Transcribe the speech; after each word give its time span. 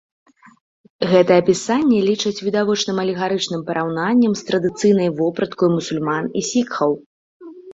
Гэта 1.11 1.31
апісанне 1.41 1.99
лічаць 2.07 2.43
відавочным 2.47 2.97
алегарычным 3.05 3.61
параўнаннем 3.69 4.33
з 4.41 4.51
традыцыйнай 4.51 5.09
вопраткаю 5.21 5.69
мусульман 5.79 6.25
і 6.41 6.45
сікхаў. 6.53 6.91